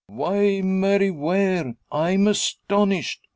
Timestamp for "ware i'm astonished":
1.11-3.21